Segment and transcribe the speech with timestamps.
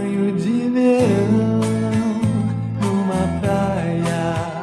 [0.00, 1.60] banho de verão
[2.80, 4.62] numa praia.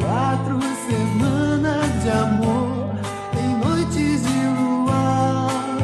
[0.00, 2.94] Quatro semanas de amor
[3.42, 5.78] em noites de luar,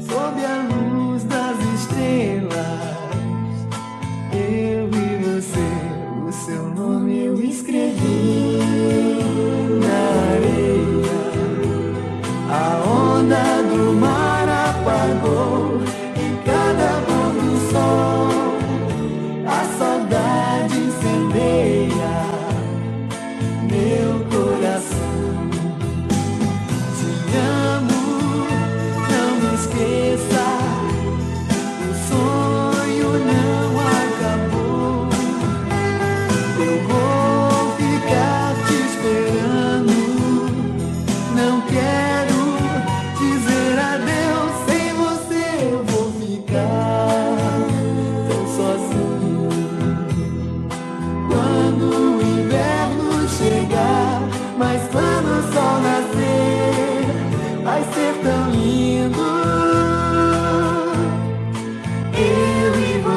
[0.00, 2.54] sob a luz das estrelas.
[4.32, 5.70] Eu e você,
[6.26, 6.93] o seu nome.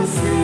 [0.07, 0.36] free.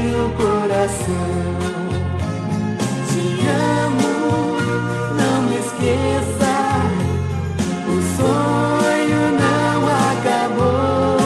[0.00, 1.14] meu coração.
[3.08, 4.56] Te amo,
[5.16, 6.54] não me esqueça.
[7.88, 9.76] O sonho não
[10.10, 11.18] acabou.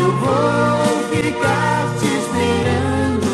[0.00, 3.30] Eu vou ficar te esperando.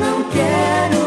[0.00, 1.02] Não quero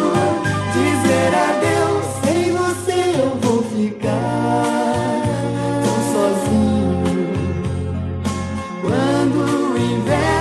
[0.74, 2.06] dizer adeus.
[2.24, 4.64] Sem você eu vou ficar
[5.84, 7.04] tão sozinho.
[8.82, 9.38] Quando
[9.74, 10.33] o inverno